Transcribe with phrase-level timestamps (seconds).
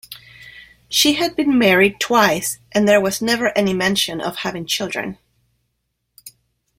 [0.89, 5.19] She had been married twice and there was never any mention of having children.